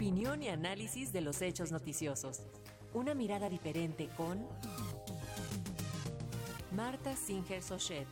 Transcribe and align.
Opinión 0.00 0.42
y 0.42 0.48
análisis 0.48 1.12
de 1.12 1.20
los 1.20 1.42
hechos 1.42 1.72
noticiosos. 1.72 2.40
Una 2.94 3.12
mirada 3.12 3.50
diferente 3.50 4.08
con 4.16 4.48
Marta 6.72 7.14
Singer 7.14 7.60
Sochet. 7.60 8.06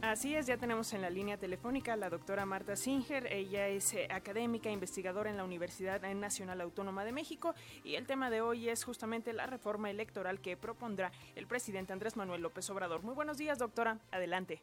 Así 0.00 0.36
es, 0.36 0.46
ya 0.46 0.58
tenemos 0.58 0.92
en 0.92 1.02
la 1.02 1.10
línea 1.10 1.38
telefónica 1.38 1.94
a 1.94 1.96
la 1.96 2.08
doctora 2.08 2.46
Marta 2.46 2.76
Singer. 2.76 3.26
Ella 3.32 3.66
es 3.66 3.92
eh, 3.94 4.06
académica, 4.12 4.70
investigadora 4.70 5.28
en 5.28 5.36
la 5.36 5.42
Universidad 5.42 6.00
Nacional 6.14 6.60
Autónoma 6.60 7.04
de 7.04 7.10
México 7.10 7.52
y 7.82 7.96
el 7.96 8.06
tema 8.06 8.30
de 8.30 8.42
hoy 8.42 8.68
es 8.68 8.84
justamente 8.84 9.32
la 9.32 9.46
reforma 9.46 9.90
electoral 9.90 10.40
que 10.40 10.56
propondrá 10.56 11.10
el 11.34 11.48
presidente 11.48 11.92
Andrés 11.92 12.14
Manuel 12.16 12.42
López 12.42 12.70
Obrador. 12.70 13.02
Muy 13.02 13.16
buenos 13.16 13.38
días, 13.38 13.58
doctora. 13.58 13.98
Adelante. 14.12 14.62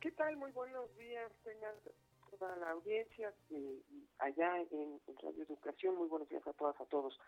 ¿Qué 0.00 0.10
tal? 0.10 0.36
Muy 0.36 0.50
buenos 0.50 0.92
días, 0.96 1.30
tengan 1.44 1.76
toda 2.38 2.56
la 2.56 2.70
audiencia 2.70 3.32
eh, 3.50 3.82
allá 4.18 4.60
en, 4.70 5.00
Radio 5.22 5.44
Educación. 5.44 5.96
Muy 5.96 6.08
buenos 6.08 6.28
días 6.28 6.46
a 6.46 6.52
todas, 6.52 6.78
a 6.80 6.86
todos. 6.86 7.18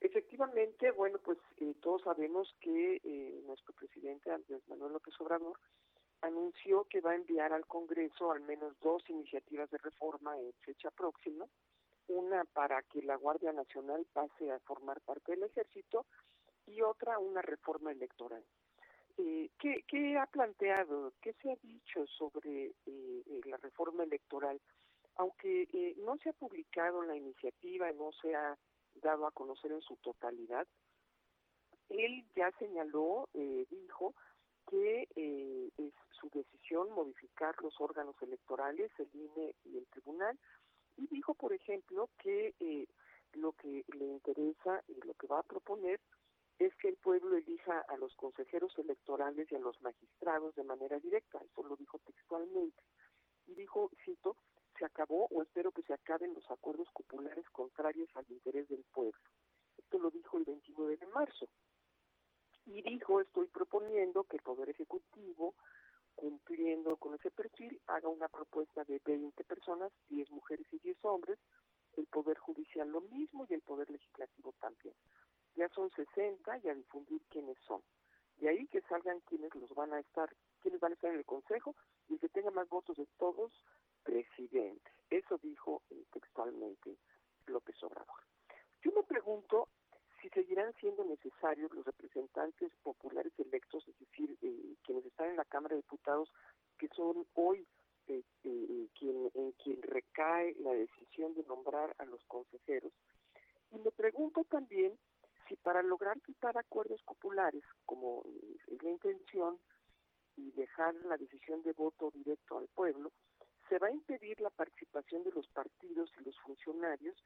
Efectivamente, 0.00 0.90
bueno, 0.90 1.18
pues 1.18 1.38
eh, 1.58 1.74
todos 1.80 2.02
sabemos 2.02 2.54
que 2.60 3.00
nuestro 3.46 3.74
presidente 3.74 4.30
Andrés 4.30 4.62
Manuel 4.68 4.94
López 4.94 5.14
Obrador 5.20 5.58
anunció 6.22 6.84
que 6.84 7.00
va 7.00 7.12
a 7.12 7.16
enviar 7.16 7.52
al 7.52 7.66
Congreso 7.66 8.30
al 8.30 8.40
menos 8.40 8.78
dos 8.80 9.02
iniciativas 9.08 9.70
de 9.70 9.78
reforma 9.78 10.38
en 10.38 10.52
fecha 10.64 10.90
próxima, 10.90 11.46
una 12.08 12.44
para 12.44 12.82
que 12.82 13.02
la 13.02 13.16
Guardia 13.16 13.52
Nacional 13.52 14.06
pase 14.12 14.50
a 14.50 14.60
formar 14.60 15.00
parte 15.02 15.32
del 15.32 15.44
ejército 15.44 16.06
y 16.66 16.80
otra 16.82 17.18
una 17.18 17.42
reforma 17.42 17.92
electoral. 17.92 18.44
Eh, 19.18 19.50
¿qué, 19.58 20.18
ha 20.18 20.26
planteado? 20.26 21.12
¿Qué 21.22 21.32
se 21.34 21.50
ha 21.50 21.56
dicho 21.62 22.06
sobre 22.06 22.66
eh, 22.66 22.74
eh, 22.86 23.40
la 23.44 23.56
reforma 23.56 24.04
electoral? 24.04 24.60
Aunque 25.16 25.62
eh, 25.72 25.94
no 25.98 26.16
se 26.18 26.30
ha 26.30 26.34
publicado 26.34 27.02
la 27.02 27.16
iniciativa, 27.16 27.90
no 27.92 28.12
se 28.20 28.34
ha 28.34 28.56
dado 28.96 29.26
a 29.26 29.32
conocer 29.32 29.72
en 29.72 29.80
su 29.80 29.96
totalidad, 29.96 30.66
él 31.88 32.24
ya 32.34 32.50
señaló, 32.58 33.28
dijo, 33.32 34.14
que 34.66 35.08
eh, 35.14 35.70
es 35.78 35.92
su 36.20 36.28
decisión 36.30 36.90
modificar 36.92 37.54
los 37.62 37.80
órganos 37.80 38.16
electorales, 38.20 38.90
el 38.98 39.08
INE 39.14 39.54
y 39.64 39.78
el 39.78 39.86
tribunal, 39.86 40.38
y 40.96 41.06
dijo, 41.08 41.34
por 41.34 41.52
ejemplo, 41.52 42.10
que 42.18 42.54
eh, 42.58 42.86
lo 43.34 43.52
que 43.52 43.84
le 43.96 44.04
interesa 44.04 44.82
y 44.88 44.94
lo 45.06 45.14
que 45.14 45.26
va 45.26 45.40
a 45.40 45.44
proponer 45.44 46.00
es 46.58 46.74
que 46.76 46.88
el 46.88 46.96
pueblo 46.96 47.36
elija 47.36 47.80
a 47.80 47.96
los 47.96 48.14
consejeros 48.16 48.76
electorales 48.78 49.50
y 49.50 49.54
a 49.54 49.58
los 49.58 49.80
magistrados 49.82 50.54
de 50.54 50.64
manera 50.64 50.98
directa, 50.98 51.38
eso 51.38 51.62
lo 51.62 51.76
dijo 51.76 51.98
textualmente, 51.98 52.82
y 53.46 53.54
dijo, 53.54 53.90
cito, 54.04 54.36
se 54.78 54.84
acabó 54.84 55.26
o 55.30 55.42
espero 55.42 55.72
que 55.72 55.82
se 55.82 55.94
acaben 55.94 56.34
los 56.34 56.50
acuerdos 56.50 56.88
populares 56.92 57.48
contrarios 57.50 58.08
al 58.14 58.26
interés 58.28 58.68
del 58.68 58.84
pueblo. 58.92 59.18
Esto 59.78 59.98
lo 59.98 60.10
dijo 60.10 60.38
el 60.38 60.44
29 60.44 60.96
de 60.96 61.06
marzo 61.06 61.48
y 62.66 62.82
dijo 62.82 63.20
estoy 63.20 63.46
proponiendo 63.46 64.24
que 64.24 64.36
el 64.36 64.42
Poder 64.42 64.68
Ejecutivo, 64.70 65.54
cumpliendo 66.14 66.96
con 66.96 67.14
ese 67.14 67.30
perfil, 67.30 67.80
haga 67.86 68.08
una 68.08 68.28
propuesta 68.28 68.84
de 68.84 69.00
20 69.04 69.44
personas, 69.44 69.92
10 70.08 70.30
mujeres 70.30 70.66
y 70.72 70.78
10 70.78 70.96
hombres, 71.04 71.38
el 71.96 72.06
Poder 72.06 72.38
Judicial 72.38 72.88
lo 72.88 73.00
mismo 73.02 73.46
y 73.48 73.54
el 73.54 73.62
Poder 73.62 73.88
Legislativo 73.90 74.52
también. 74.60 74.94
Ya 75.56 75.68
son 75.70 75.90
60 75.90 76.58
y 76.58 76.68
a 76.68 76.74
difundir 76.74 77.20
quiénes 77.30 77.58
son. 77.66 77.82
De 78.36 78.48
ahí 78.48 78.66
que 78.68 78.82
salgan 78.82 79.20
quienes 79.20 79.54
los 79.54 79.74
van 79.74 79.92
a 79.92 80.00
estar, 80.00 80.30
quienes 80.60 80.80
van 80.80 80.92
a 80.92 80.94
estar 80.94 81.10
en 81.10 81.18
el 81.18 81.24
Consejo 81.24 81.74
y 82.08 82.14
el 82.14 82.20
que 82.20 82.28
tenga 82.28 82.50
más 82.50 82.68
votos 82.68 82.96
de 82.96 83.06
todos, 83.18 83.52
presidente. 84.02 84.90
Eso 85.08 85.38
dijo 85.38 85.82
eh, 85.90 86.04
textualmente 86.12 86.98
López 87.46 87.82
Obrador. 87.82 88.20
Yo 88.82 88.92
me 88.92 89.02
pregunto 89.02 89.68
si 90.20 90.28
seguirán 90.30 90.74
siendo 90.74 91.04
necesarios 91.04 91.72
los 91.72 91.84
representantes 91.84 92.72
populares 92.82 93.32
electos, 93.38 93.86
es 93.88 93.98
decir, 93.98 94.36
eh, 94.42 94.74
quienes 94.84 95.06
están 95.06 95.30
en 95.30 95.36
la 95.36 95.44
Cámara 95.44 95.74
de 95.74 95.82
Diputados, 95.82 96.30
que 96.78 96.88
son 96.88 97.26
hoy 97.34 97.66
eh, 98.08 98.22
eh, 98.44 98.88
quien, 98.98 99.30
en 99.34 99.52
quien 99.52 99.82
recae 99.82 100.54
la 100.60 100.72
decisión 100.72 101.34
de 101.34 101.42
nombrar 101.44 101.94
a 101.98 102.04
los 102.04 102.22
consejeros. 102.26 102.92
Y 103.72 103.78
me 103.78 103.90
pregunto 103.90 104.44
también 104.44 104.96
si 105.48 105.56
para 105.56 105.82
lograr 105.82 106.20
quitar 106.22 106.56
acuerdos 106.58 107.02
populares, 107.02 107.62
como 107.84 108.24
es 108.68 108.82
la 108.82 108.90
intención, 108.90 109.58
y 110.36 110.50
dejar 110.52 110.94
la 111.06 111.16
decisión 111.16 111.62
de 111.62 111.72
voto 111.72 112.10
directo 112.10 112.58
al 112.58 112.68
pueblo, 112.68 113.10
se 113.68 113.78
va 113.78 113.88
a 113.88 113.92
impedir 113.92 114.40
la 114.40 114.50
participación 114.50 115.24
de 115.24 115.32
los 115.32 115.48
partidos 115.48 116.10
y 116.20 116.24
los 116.24 116.38
funcionarios 116.40 117.16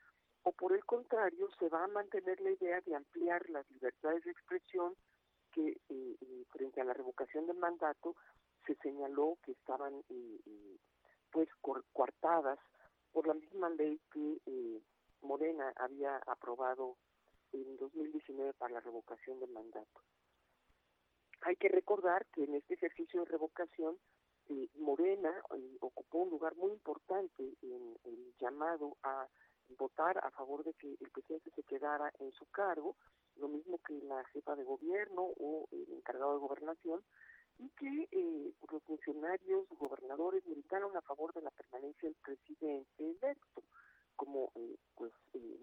o 0.43 0.53
por 0.53 0.73
el 0.73 0.85
contrario 0.85 1.49
se 1.59 1.69
va 1.69 1.85
a 1.85 1.89
mantener 1.89 2.41
la 2.41 2.53
idea 2.53 2.81
de 2.81 2.95
ampliar 2.95 3.49
las 3.51 3.69
libertades 3.71 4.25
de 4.25 4.31
expresión 4.31 4.95
que 5.53 5.69
eh, 5.69 5.79
eh, 5.89 6.45
frente 6.51 6.81
a 6.81 6.85
la 6.85 6.95
revocación 6.95 7.47
del 7.47 7.59
mandato 7.59 8.15
se 8.67 8.75
señaló 8.77 9.37
que 9.45 9.53
estaban 9.53 10.03
eh, 10.09 10.79
pues 11.31 11.49
coartadas 11.93 12.59
por 13.13 13.27
la 13.27 13.35
misma 13.35 13.69
ley 13.71 14.01
que 14.13 14.41
Morena 15.23 15.73
había 15.77 16.17
aprobado 16.27 16.97
en 17.53 17.77
2019 17.77 18.55
para 18.55 18.75
la 18.75 18.81
revocación 18.81 19.41
del 19.41 19.51
mandato. 19.51 20.01
Hay 21.43 21.57
que 21.57 21.69
recordar 21.69 22.27
que 22.33 22.45
en 22.45 22.55
este 22.55 22.75
ejercicio 22.75 23.21
de 23.21 23.31
revocación 23.31 23.99
Morena 24.79 25.33
ocupó 25.81 26.19
un 26.19 26.31
lugar 26.31 26.57
muy 26.57 26.73
importante 26.73 27.55
en 27.63 27.97
el 28.05 28.35
llamado 28.41 28.97
a 29.03 29.29
votar 29.79 30.19
a 30.19 30.31
favor 30.33 30.65
de 30.65 30.75
que 30.75 30.97
el 31.01 31.11
presidente 31.11 31.51
se 31.55 31.63
quedara 31.63 32.13
en 32.19 32.33
su 32.33 32.47
cargo, 32.47 32.97
lo 33.37 33.49
mismo 33.49 33.79
que 33.79 33.95
la 34.03 34.25
jefa 34.33 34.57
de 34.57 34.65
gobierno 34.65 35.23
o 35.39 35.69
el 35.71 35.93
encargado 35.93 36.33
de 36.33 36.41
gobernación, 36.41 37.05
y 37.59 37.69
que 37.71 38.09
eh, 38.11 38.53
los 38.71 38.83
funcionarios 38.85 39.69
gobernadores 39.69 40.45
militaron 40.47 40.97
a 40.97 41.03
favor 41.03 41.33
de 41.35 41.43
la 41.43 41.51
permanencia 41.51 42.09
del 42.09 42.17
presidente 42.25 42.89
electo, 42.99 43.63
como 44.17 44.51
eh, 44.57 44.77
pues 44.95 45.13
eh, 45.35 45.59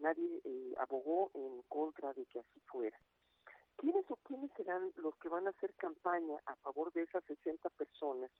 nadie 0.00 0.40
nadie 0.44 0.74
abogó 0.78 1.30
en 1.34 1.62
contra 1.68 2.12
de 2.14 2.24
que 2.26 2.40
así 2.40 2.60
fuera. 2.66 2.98
¿Quiénes 3.76 4.04
o 4.10 4.16
quiénes 4.16 4.50
serán 4.56 4.92
los 4.96 5.16
que 5.16 5.28
van 5.28 5.46
a 5.46 5.50
hacer 5.50 5.72
campaña 5.74 6.38
a 6.44 6.54
favor 6.56 6.92
de 6.92 7.02
esas 7.02 7.24
60 7.24 7.70
personas 7.70 8.30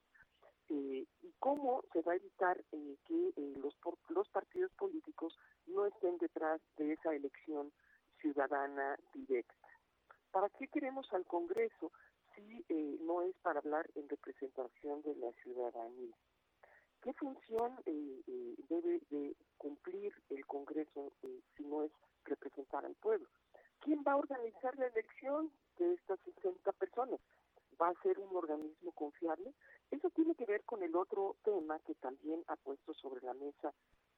eh, 0.68 1.04
y 1.22 1.34
cómo 1.38 1.82
se 1.92 2.02
va 2.02 2.12
a 2.12 2.16
evitar 2.16 2.62
eh, 2.72 2.96
que 3.06 3.28
eh, 3.36 3.54
los, 3.56 3.74
los 4.10 4.28
partidos 4.28 4.70
políticos 4.74 5.36
no 5.66 5.86
estén 5.86 6.18
detrás 6.18 6.60
de 6.76 6.92
esa 6.92 7.14
elección 7.14 7.72
ciudadana 8.20 8.96
directa. 9.12 9.68
¿Para 10.30 10.48
qué 10.50 10.68
queremos 10.68 11.12
al 11.12 11.24
Congreso 11.24 11.90
si 12.34 12.64
no 13.00 13.22
es 13.22 13.34
para 13.42 13.58
hablar 13.58 13.90
en 13.96 14.08
representación 14.08 15.02
de 15.02 15.16
la 15.16 15.32
ciudadanía? 15.42 16.14
¿Qué 17.02 17.14
función 17.14 17.80
debe 17.84 19.00
de 19.10 19.34
cumplir 19.56 20.12
el 20.28 20.44
Congreso 20.46 21.12
si 21.56 21.64
no 21.64 21.82
es 21.84 21.92
representar 22.24 22.84
al 22.84 22.94
pueblo? 22.96 23.26
¿Quién 23.80 24.04
va 24.06 24.12
a 24.12 24.16
organizar 24.16 24.76
la 24.76 24.86
elección 24.86 25.50
de 25.78 25.94
estas 25.94 26.20
60 26.20 26.70
personas? 26.72 27.18
¿Va 27.80 27.88
a 27.88 28.02
ser 28.02 28.18
un 28.18 28.36
organismo 28.36 28.92
confiable? 28.92 29.54
Eso 29.90 30.10
tiene 30.10 30.34
que 30.34 30.44
ver 30.44 30.62
con 30.64 30.82
el 30.82 30.94
otro 30.94 31.36
tema 31.42 31.78
que 31.80 31.94
también 31.94 32.44
ha 32.48 32.56
puesto 32.56 32.92
sobre 32.92 33.24
la 33.24 33.32
mesa 33.32 33.72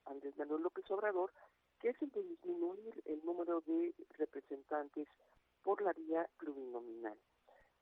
Andrés 0.07 0.37
Manuel 0.37 0.63
López 0.63 0.91
Obrador, 0.91 1.33
que 1.79 1.91
es 1.91 2.03
el 2.03 2.11
de 2.11 2.23
disminuir 2.25 3.01
el 3.05 3.25
número 3.25 3.61
de 3.61 3.95
representantes 4.19 5.07
por 5.63 5.81
la 5.83 5.93
vía 5.93 6.29
plurinominal. 6.39 7.17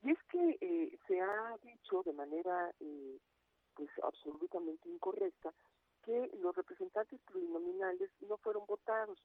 Y 0.03 0.11
es 0.11 0.19
que 0.29 0.57
eh, 0.61 0.99
se 1.07 1.19
ha 1.19 1.57
dicho 1.63 2.03
de 2.03 2.13
manera 2.13 2.71
eh, 2.79 3.19
pues 3.75 3.89
absolutamente 4.03 4.89
incorrecta 4.89 5.53
que 6.03 6.31
los 6.41 6.55
representantes 6.55 7.19
plurinominales 7.21 8.09
no 8.21 8.37
fueron 8.37 8.65
votados. 8.65 9.19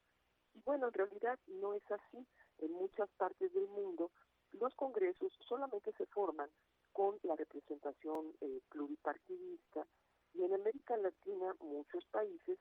Y 0.53 0.61
bueno, 0.61 0.87
en 0.87 0.93
realidad 0.93 1.39
no 1.47 1.73
es 1.73 1.83
así. 1.91 2.25
En 2.59 2.71
muchas 2.71 3.09
partes 3.17 3.53
del 3.53 3.67
mundo 3.67 4.11
los 4.53 4.73
congresos 4.75 5.31
solamente 5.47 5.91
se 5.93 6.05
forman 6.07 6.49
con 6.93 7.19
la 7.23 7.35
representación 7.35 8.33
eh, 8.41 8.61
pluripartidista 8.69 9.85
y 10.33 10.43
en 10.43 10.53
América 10.53 10.97
Latina 10.97 11.53
muchos 11.59 12.05
países 12.05 12.57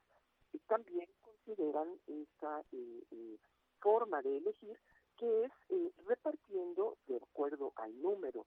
eh, 0.53 0.59
también 0.67 1.07
consideran 1.23 1.89
esta 2.07 2.63
eh, 2.73 3.39
forma 3.81 4.21
de 4.23 4.39
elegir 4.39 4.79
que 5.17 5.45
es 5.45 5.53
repartiendo 6.07 6.99
de 7.07 7.17
acuerdo 7.17 7.73
al 7.77 8.03
número 8.03 8.47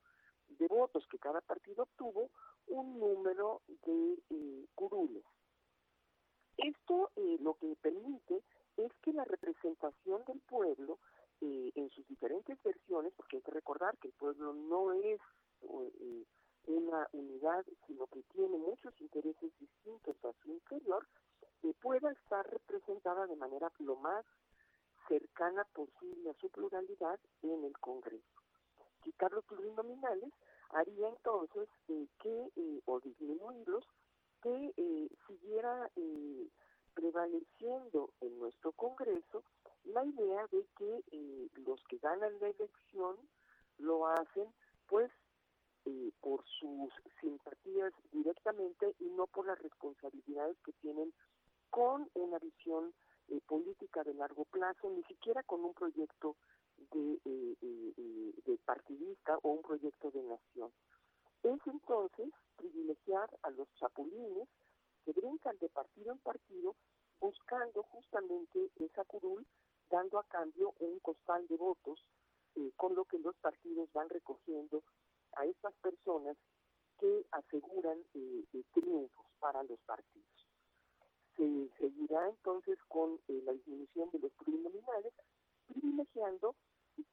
de 0.50 0.68
votos 0.68 1.07
que 1.07 1.18
cada 1.18 1.42
partido 1.42 1.83
obtuvo 1.83 2.30
un 2.69 3.00
número 3.00 3.62
de 3.68 4.68
curules. 4.75 5.25
Esto 6.57 7.12
lo 7.42 7.54
que 7.56 7.75
permite 7.81 8.44
es 8.77 8.92
que 9.01 9.13
la 9.13 9.25
representación 9.25 10.24
del 10.25 10.39
pueblo 10.42 11.00
en 11.42 11.89
sus 11.92 12.06
diferentes 12.07 12.62
versiones, 12.63 13.13
porque 13.16 13.38
hay 13.38 13.44
que 13.44 13.51
recordar 13.51 13.98
que 13.98 14.10
el 14.10 14.13
pueblo 14.13 14.54
no 14.54 14.92
es 14.94 15.19
eh, 15.62 16.25
una 16.68 17.07
unidad, 17.13 17.66
sino 17.88 18.07
que 18.07 18.24
tiene 18.33 18.57
muchos 18.57 18.94
intereses 19.00 19.51
distintos 19.57 20.16
a 20.25 20.33
su 20.42 20.51
interior, 20.51 21.07
pueda 21.81 22.12
estar 22.12 22.50
representada 22.50 23.25
de 23.27 23.36
manera 23.36 23.71
lo 23.80 23.95
más 23.98 24.25
cercana 25.07 25.66
posible 25.74 26.30
a 26.30 26.33
su 26.36 26.50
pluralidad 26.50 27.19
en 27.42 27.63
el 27.63 27.77
Congreso. 27.80 28.24
Quitar 29.04 29.31
los 29.31 29.45
plurinominales 29.45 30.31
haría 30.71 31.10
entonces 31.10 31.68
eh, 31.88 32.07
que, 32.19 32.51
eh, 32.56 32.81
o 32.86 33.00
disminuirlos, 33.00 33.86
que 34.42 34.74
eh, 34.77 35.10
siguiera 35.27 35.92
prevaleciendo 36.94 38.10
en 38.21 38.39
nuestro 38.39 38.71
Congreso 38.71 39.44
la 39.83 40.06
idea 40.06 40.48
de 40.51 40.66
que 40.77 41.04
los 41.66 41.83
que 41.89 41.98
ganan 41.98 42.39
la 42.39 42.48
elección 42.48 43.18
lo 43.77 44.07
hacen 44.07 44.48
pues 44.88 45.12
por 46.21 46.44
sus 46.60 46.94
simpatías 47.19 47.94
directamente 48.12 48.95
y 49.00 49.10
no 49.10 49.27
por 49.27 49.48
las 49.48 49.60
responsabilidades 49.60 50.57
que 50.63 50.74
tienen 50.74 51.13
con 51.69 52.10
una 52.13 52.39
visión 52.39 52.94
política 53.45 54.04
de 54.04 54.13
largo 54.13 54.45
plazo, 54.45 54.89
ni 54.89 55.04
siquiera 55.04 55.44
con 55.44 55.63
un 55.63 55.74
proyecto 55.74 56.36
de, 56.92 57.13
eh, 57.25 57.56
eh, 57.62 57.94
eh, 57.98 58.33
de 58.45 58.57
partidista 58.66 59.19
o 59.44 59.50
un 59.50 59.62
proyecto 59.62 60.12
de 60.12 60.24
nación. 60.24 60.72
Es 61.44 61.60
entonces 61.66 62.30
privilegiar 62.58 63.30
a 63.44 63.50
los 63.52 63.68
chapulines 63.76 64.48
que 65.06 65.14
brincan 65.14 65.58
de 65.60 65.70
partido 65.70 66.12
en 66.12 66.20
partido 66.20 66.76
buscando 67.20 67.84
justamente 67.84 68.70
esa 68.80 69.04
curul, 69.06 69.46
dando 69.90 70.20
a 70.20 70.24
cambio 70.24 70.74
un 70.80 71.00
costal 71.00 71.48
de 71.48 71.58
votos, 71.58 72.04
con 72.76 72.96
lo 72.96 73.06
que 73.06 73.20
los 73.20 73.36
partidos 73.38 73.92
van 73.94 74.10
recogiendo 74.10 74.84
a 75.34 75.46
estas 75.46 75.74
personas 75.76 76.36
que 77.00 77.26
aseguran 77.31 78.04
triunfos 78.74 79.26
para 79.40 79.64
los 79.64 79.80
partidos. 79.81 80.26
Se 81.38 81.70
seguirá 81.78 82.28
entonces 82.28 82.78
con 82.90 83.20
la 83.28 83.54
disminución 83.54 84.10
de 84.12 84.20
los 84.20 84.34
plurinominales, 84.34 85.14
privilegiando 85.68 86.56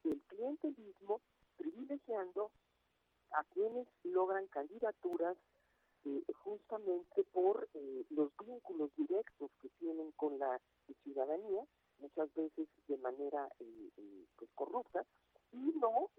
el 0.03 0.21
clientelismo 0.27 1.21
privilegiando 1.57 2.51
a 3.31 3.43
quienes 3.53 3.87
logran 4.03 4.47
candidaturas 4.47 5.37
eh, 6.05 6.23
justamente 6.43 7.23
por 7.33 7.67
eh, 7.73 8.05
los 8.11 8.31
vínculos 8.37 8.89
directos 8.95 9.51
que 9.61 9.69
tienen 9.79 10.11
con 10.13 10.39
la 10.39 10.59
ciudadanía, 11.03 11.65
muchas 11.99 12.33
veces 12.33 12.67
de 12.87 12.97
manera 12.97 13.49
eh, 13.59 13.89
pues 14.37 14.49
corrupta, 14.55 15.05
y 15.51 15.73
no 15.79 16.09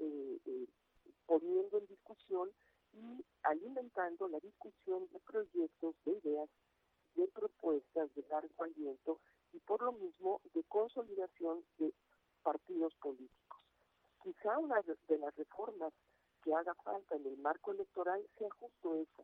poniendo 1.26 1.78
en 1.78 1.86
discusión 1.86 2.50
y 2.94 3.24
alimentando 3.42 4.28
la 4.28 4.40
discusión 4.40 5.06
de 5.12 5.20
proyectos, 5.20 5.94
de 6.04 6.12
ideas, 6.12 6.48
de 7.14 7.28
propuestas 7.28 8.14
de 8.14 8.24
largo 8.30 8.64
aliento 8.64 9.20
y 9.52 9.58
por 9.60 9.82
lo 9.82 9.92
mismo 9.92 10.40
de 10.54 10.62
consolidación 10.64 11.64
de 11.78 11.92
partidos 12.42 12.94
políticos. 12.96 13.47
Quizá 14.28 14.58
una 14.58 14.82
de 14.82 15.18
las 15.18 15.34
reformas 15.36 15.90
que 16.42 16.54
haga 16.54 16.74
falta 16.84 17.16
en 17.16 17.24
el 17.24 17.38
marco 17.38 17.72
electoral 17.72 18.22
sea 18.36 18.50
justo 18.60 18.94
esa, 18.94 19.22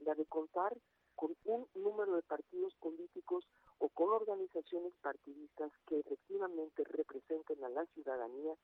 la 0.00 0.14
de 0.14 0.26
contar 0.26 0.76
con 1.14 1.34
un 1.46 1.66
número 1.74 2.16
de 2.16 2.22
partidos 2.22 2.74
políticos 2.74 3.48
o 3.78 3.88
con 3.88 4.10
organizaciones 4.10 4.92
partidistas 5.00 5.72
que 5.86 6.00
efectivamente 6.00 6.84
representen 6.84 7.64
a 7.64 7.70
la 7.70 7.86
ciudadanía 7.94 8.54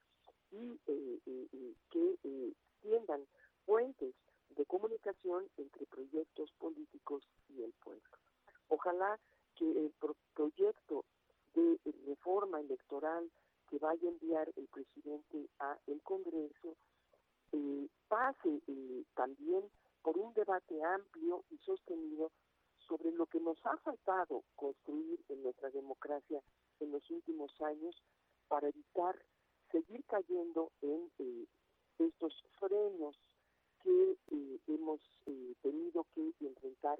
y 0.50 0.78
eh, 0.88 1.74
que 1.88 2.18
eh, 2.22 2.52
tiendan 2.82 3.24
puentes 3.64 4.14
de 4.50 4.66
comunicación 4.66 5.48
entre 5.56 5.86
proyectos 5.86 6.52
políticos 6.58 7.26
y 7.48 7.62
el 7.62 7.72
pueblo. 7.82 8.10
Ojalá 8.68 9.18
que 9.54 9.64
el 9.64 9.94
proyecto 10.34 11.06
de 11.54 11.78
reforma 12.06 12.60
electoral 12.60 13.30
que 13.68 13.78
vaya 13.78 14.08
a 14.08 14.12
enviar 14.12 14.48
el 14.56 14.66
presidente 14.68 15.48
a 15.58 15.78
el 15.86 16.02
Congreso 16.02 16.76
eh, 17.52 17.88
pase 18.08 18.60
eh, 18.66 19.04
también 19.14 19.62
por 20.02 20.18
un 20.18 20.32
debate 20.34 20.82
amplio 20.84 21.44
y 21.50 21.58
sostenido 21.58 22.30
sobre 22.78 23.10
lo 23.12 23.26
que 23.26 23.40
nos 23.40 23.58
ha 23.66 23.76
faltado 23.78 24.44
construir 24.54 25.20
en 25.28 25.42
nuestra 25.42 25.70
democracia 25.70 26.40
en 26.80 26.92
los 26.92 27.10
últimos 27.10 27.52
años 27.60 27.94
para 28.48 28.68
evitar 28.68 29.18
seguir 29.70 30.04
cayendo 30.06 30.72
en 30.82 31.10
eh, 31.18 31.46
estos 31.98 32.34
frenos 32.58 33.16
que 33.82 34.16
hemos 34.66 35.00
tenido 35.62 36.04
que 36.14 36.32
enfrentar 36.40 36.98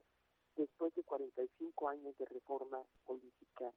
después 0.57 0.95
de 0.95 1.03
45 1.03 1.89
años 1.89 2.17
de 2.19 2.25
reforma 2.27 2.83
política 3.05 3.73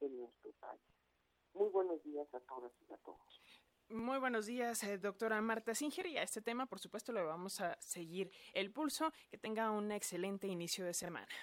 en 0.00 0.16
nuestro 0.16 0.50
país. 0.60 1.07
Muy 1.54 1.68
buenos 1.70 2.02
días 2.02 2.32
a 2.34 2.40
todas 2.40 2.72
y 2.88 2.92
a 2.92 2.96
todos. 2.98 3.42
Muy 3.90 4.18
buenos 4.18 4.46
días, 4.46 4.84
eh, 4.84 4.98
doctora 4.98 5.40
Marta 5.40 5.74
Singer. 5.74 6.06
Y 6.06 6.18
a 6.18 6.22
este 6.22 6.42
tema, 6.42 6.66
por 6.66 6.78
supuesto, 6.78 7.12
le 7.12 7.22
vamos 7.22 7.60
a 7.60 7.76
seguir 7.80 8.30
el 8.52 8.70
pulso. 8.70 9.12
Que 9.30 9.38
tenga 9.38 9.70
un 9.70 9.90
excelente 9.92 10.46
inicio 10.46 10.84
de 10.84 10.92
semana. 10.92 11.34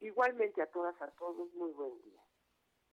Igualmente 0.00 0.62
a 0.62 0.66
todas, 0.66 1.00
a 1.02 1.10
todos, 1.12 1.52
muy 1.54 1.72
buen 1.72 2.00
día. 2.02 2.23